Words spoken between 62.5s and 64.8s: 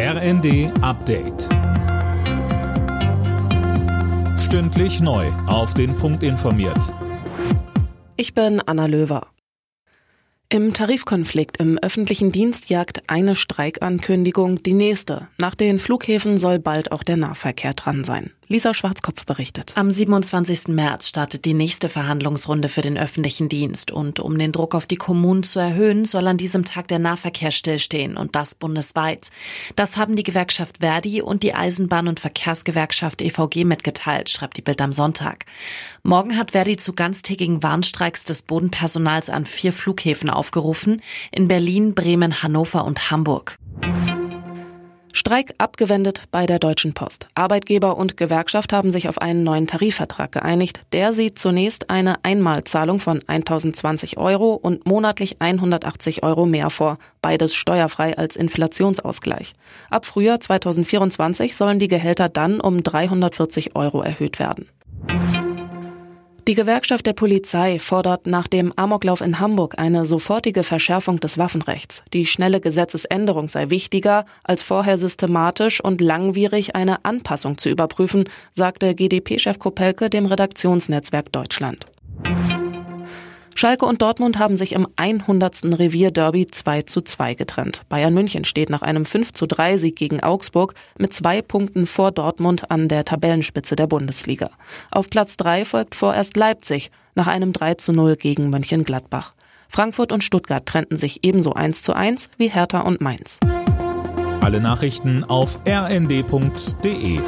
um 340 Euro erhöht werden.